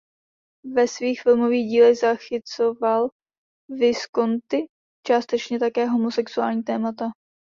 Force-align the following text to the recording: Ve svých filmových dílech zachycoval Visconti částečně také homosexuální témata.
Ve 0.75 0.87
svých 0.87 1.21
filmových 1.21 1.65
dílech 1.67 1.97
zachycoval 1.97 3.09
Visconti 3.69 4.65
částečně 5.07 5.59
také 5.59 5.85
homosexuální 5.85 6.63
témata. 6.63 7.05